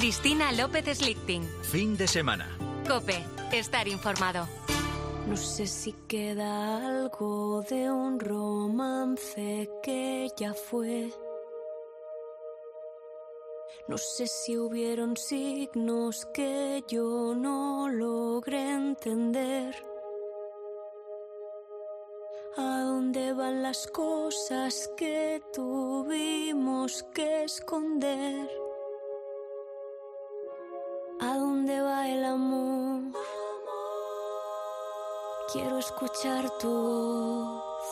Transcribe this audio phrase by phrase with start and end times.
[0.00, 1.46] Cristina López Slichting.
[1.60, 2.48] Fin de semana.
[2.88, 3.22] Cope,
[3.52, 4.48] estar informado.
[5.28, 11.12] No sé si queda algo de un romance que ya fue.
[13.88, 19.74] No sé si hubieron signos que yo no logré entender.
[22.56, 28.48] ¿A dónde van las cosas que tuvimos que esconder?
[31.70, 33.12] Dónde va el amor?
[35.52, 37.84] Quiero escuchar tu voz.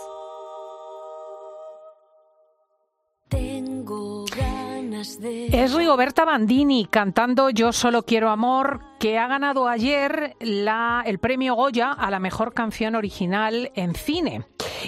[3.29, 5.47] Tengo ganas de...
[5.47, 11.55] Es Rigoberta Bandini cantando Yo solo quiero amor, que ha ganado ayer la, el premio
[11.55, 14.45] Goya a la mejor canción original en cine.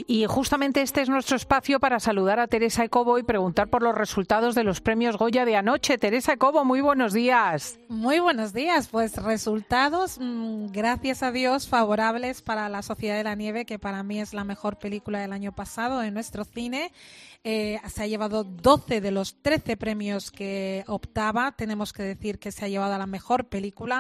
[0.07, 3.95] Y justamente este es nuestro espacio para saludar a Teresa Ecobo y preguntar por los
[3.95, 5.99] resultados de los premios Goya de anoche.
[5.99, 7.79] Teresa Ecobo, muy buenos días.
[7.89, 8.89] Muy buenos días.
[8.89, 14.03] Pues resultados, mmm, gracias a Dios, favorables para La Sociedad de la Nieve, que para
[14.03, 16.93] mí es la mejor película del año pasado en nuestro cine.
[17.43, 21.53] Eh, se ha llevado 12 de los 13 premios que optaba.
[21.53, 24.00] Tenemos que decir que se ha llevado a la mejor película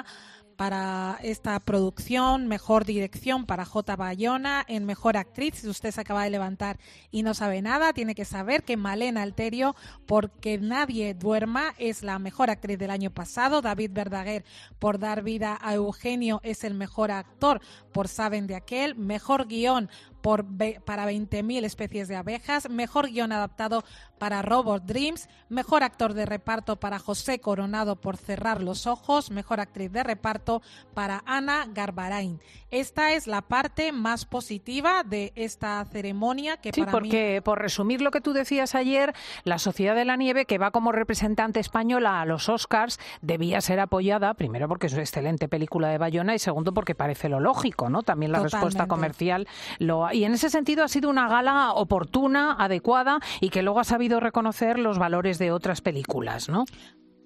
[0.60, 3.96] para esta producción, mejor dirección para J.
[3.96, 5.54] Bayona, en mejor actriz.
[5.54, 6.78] Si usted se acaba de levantar
[7.10, 12.18] y no sabe nada, tiene que saber que Malena Alterio, porque nadie duerma, es la
[12.18, 13.62] mejor actriz del año pasado.
[13.62, 14.44] David Verdaguer,
[14.78, 18.96] por dar vida a Eugenio, es el mejor actor por Saben de aquel.
[18.96, 19.88] Mejor guion
[20.20, 20.44] por,
[20.84, 23.84] para 20.000 especies de abejas, mejor guion adaptado
[24.18, 29.60] para Robot Dreams, mejor actor de reparto para José Coronado por Cerrar los Ojos, mejor
[29.60, 30.62] actriz de reparto
[30.94, 32.40] para Ana Garbarain.
[32.70, 37.40] Esta es la parte más positiva de esta ceremonia que sí, para porque mí...
[37.40, 40.92] por resumir lo que tú decías ayer, la Sociedad de la Nieve, que va como
[40.92, 45.98] representante española a los Oscars, debía ser apoyada, primero porque es una excelente película de
[45.98, 48.02] Bayona y segundo porque parece lo lógico, ¿no?
[48.02, 48.56] También la Totalmente.
[48.56, 53.62] respuesta comercial lo y en ese sentido ha sido una gala oportuna, adecuada y que
[53.62, 56.64] luego ha sabido reconocer los valores de otras películas, ¿no?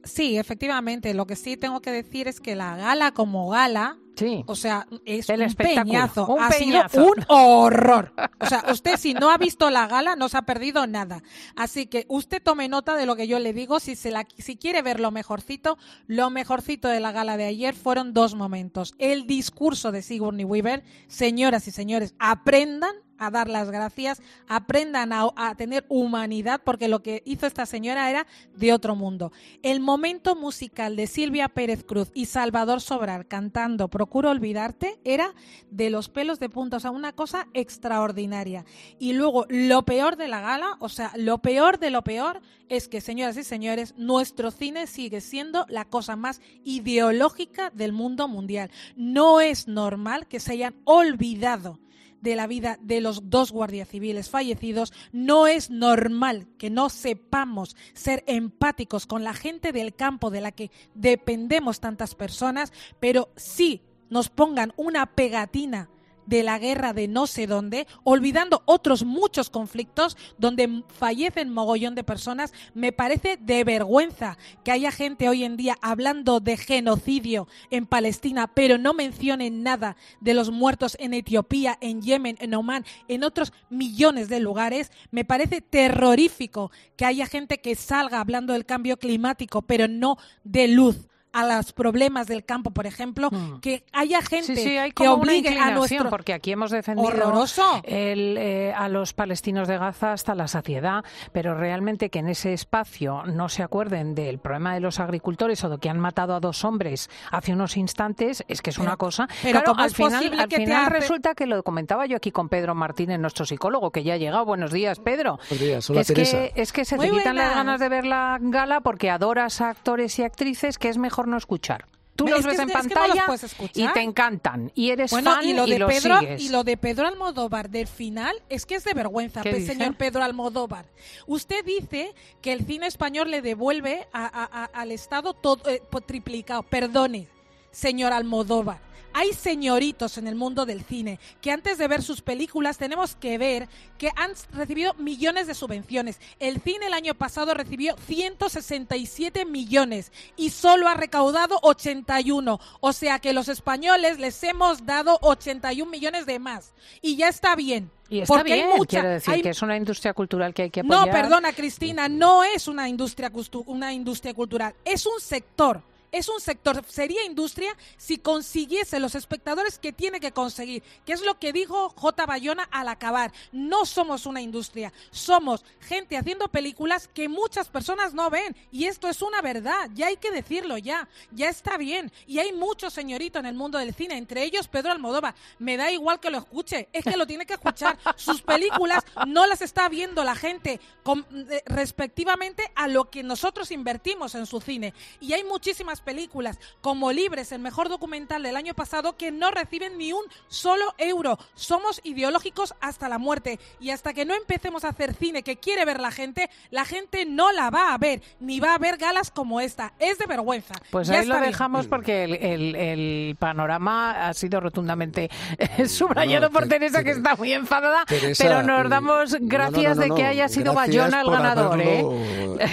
[0.05, 1.15] Sí, efectivamente.
[1.15, 4.45] Lo que sí tengo que decir es que la gala como gala, Sí.
[4.47, 6.27] o sea, es El un peñazo.
[6.27, 6.89] un ha peñazo.
[6.91, 8.13] sido un horror.
[8.41, 11.23] O sea, usted si no ha visto la gala no se ha perdido nada.
[11.57, 13.81] Así que usted tome nota de lo que yo le digo.
[13.81, 17.75] Si se la, si quiere ver lo mejorcito, lo mejorcito de la gala de ayer
[17.75, 18.95] fueron dos momentos.
[18.99, 25.55] El discurso de Sigourney Weaver, señoras y señores, aprendan a dar las gracias, aprendan a,
[25.57, 28.27] tener humanidad, porque lo que hizo esta señora era
[28.57, 29.33] de otro mundo.
[29.63, 35.35] El momento musical de Silvia Pérez Cruz y Salvador Sobrar cantando Procuro olvidarte era
[35.71, 38.65] de los pelos de punta, o sea, una cosa extraordinaria.
[38.99, 42.89] Y luego, lo peor de la gala, o sea, lo peor de lo peor es
[42.89, 48.71] que, señoras y señores, nuestro cine sigue siendo la cosa más ideológica del mundo mundial.
[48.97, 51.79] No es normal que se hayan olvidado
[52.25, 57.77] de la vida de los dos guardias civiles fallecidos, no es normal que no sepamos
[57.93, 63.83] ser empáticos con la gente del campo de la que dependemos tantas personas, pero sí
[64.09, 65.91] nos pongan una pegatina
[66.27, 72.05] de la guerra de no sé dónde, olvidando otros muchos conflictos donde fallecen mogollón de
[72.05, 77.87] personas, me parece de vergüenza que haya gente hoy en día hablando de genocidio en
[77.87, 83.25] Palestina, pero no mencionen nada de los muertos en Etiopía, en Yemen, en Oman, en
[83.25, 84.91] otros millones de lugares.
[85.11, 90.69] Me parece terrorífico que haya gente que salga hablando del cambio climático, pero no de
[90.69, 93.61] luz a los problemas del campo, por ejemplo, Mm.
[93.61, 96.71] que haya gente Sí, sí, hay que como una obligue a nuestro porque aquí hemos
[96.71, 97.81] defendido horroroso.
[97.85, 102.53] el, eh, a los palestinos de Gaza hasta la saciedad, pero realmente que en ese
[102.53, 106.41] espacio no se acuerden del problema de los agricultores o de que han matado a
[106.41, 109.29] dos hombres hace unos instantes, es que es Pero- una cosa.
[109.43, 112.07] pero claro, ¿cómo al es final, al que te final hace- resulta que lo comentaba
[112.07, 114.45] yo aquí con Pedro Martínez, nuestro psicólogo, que ya ha llegado.
[114.45, 115.39] Buenos días, Pedro.
[115.51, 116.39] Buenos días, hola es Teresa.
[116.39, 119.61] que es que se Muy te quitan las ganas de ver la gala porque adoras
[119.61, 121.87] a actores y actrices que es mejor no escuchar.
[122.17, 123.27] Tú los ves en es que los pantalla
[123.75, 126.43] y te encantan y eres Bueno, fan y lo de los Pedro sigues.
[126.43, 129.97] y lo de Pedro Almodóvar del final es que es de vergüenza, ¿Qué pues, señor
[129.97, 130.87] Pedro Almodóvar.
[131.27, 135.83] Usted dice que el cine español le devuelve a- a- a- al Estado todo eh,
[136.07, 136.63] triplicado.
[136.63, 137.27] Perdone,
[137.73, 138.79] señor Almodóvar.
[139.15, 143.39] Hay señoritos en el mundo del cine que antes de ver sus películas tenemos que
[143.39, 146.19] ver que han recibido millones de subvenciones.
[146.41, 152.61] El cine el año pasado recibió 167 millones y solo ha recaudado 81.
[152.81, 156.73] O sea que los españoles les hemos dado 81 millones de más.
[157.01, 157.91] Y ya está bien.
[158.09, 160.63] Y está porque bien, hay mucha, quiero decir hay- que es una industria cultural que
[160.63, 161.07] hay que apoyar.
[161.07, 163.33] no, perdona, Cristina, no es una industria,
[163.67, 165.83] una industria cultural, es un sector.
[166.15, 171.23] Es un sector, sería industria si consiguiese los espectadores que tiene que conseguir, que es
[171.23, 172.25] lo que dijo J.
[172.25, 173.33] Bayona al acabar.
[173.51, 178.55] No somos una industria, somos gente haciendo películas que muchas personas no ven.
[178.71, 182.13] Y esto es una verdad, ya hay que decirlo ya, ya está bien.
[182.29, 185.35] Y hay muchos señoritos en el mundo del cine, entre ellos Pedro Almodóvar.
[185.59, 187.99] Me da igual que lo escuche, es que lo tiene que escuchar.
[188.15, 193.73] Sus películas no las está viendo la gente com- eh, respectivamente a lo que nosotros
[193.73, 194.95] invertimos en su cine.
[195.21, 199.99] Y hay muchísimas películas, como Libres, el mejor documental del año pasado, que no reciben
[199.99, 201.39] ni un solo euro.
[201.57, 203.59] Somos ideológicos hasta la muerte.
[203.81, 207.25] Y hasta que no empecemos a hacer cine que quiere ver la gente, la gente
[207.27, 209.93] no la va a ver, ni va a ver galas como esta.
[209.99, 210.75] Es de vergüenza.
[210.91, 211.51] Pues Ya ahí lo bien.
[211.51, 217.03] dejamos porque el, el- el panorama ha sido rotundamente eh, subrayado No, por Te- Teresa,
[217.03, 220.25] que está muy enfadada, Teresa, pero nos mm, damos no, no, gracias no, de que
[220.25, 221.81] haya sido Bayona el ganador.
[221.81, 222.05] ¿eh?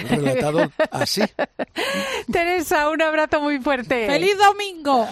[0.09, 1.21] relatado así.
[2.31, 4.07] Teresa, un abrazo muy fuerte.
[4.07, 5.07] ¡Feliz domingo!